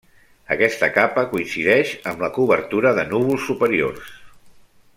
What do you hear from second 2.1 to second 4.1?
amb la cobertura de núvols superior.